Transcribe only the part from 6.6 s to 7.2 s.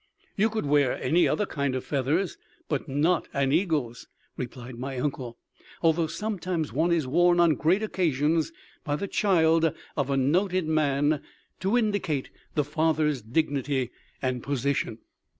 one is